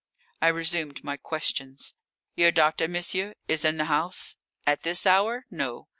I 0.41 0.47
resumed 0.47 1.03
my 1.03 1.15
questions: 1.15 1.93
"Your 2.35 2.51
doctor, 2.51 2.87
monsieur, 2.87 3.35
is 3.47 3.63
in 3.63 3.77
the 3.77 3.85
house?" 3.85 4.35
"At 4.65 4.81
this 4.81 5.05
hour? 5.05 5.43
No." 5.51 5.89